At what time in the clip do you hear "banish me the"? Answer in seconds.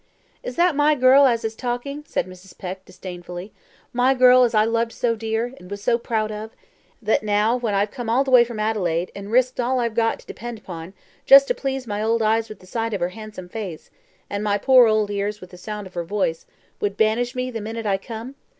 16.97-17.61